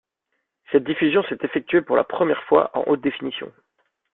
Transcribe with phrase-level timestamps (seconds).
[0.71, 3.53] Cette diffusion s'est effectuée, pour la première fois, en haute définition.